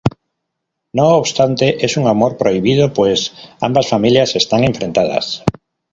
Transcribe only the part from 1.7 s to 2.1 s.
es un